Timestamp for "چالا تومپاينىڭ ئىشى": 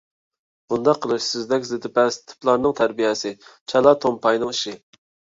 3.73-4.75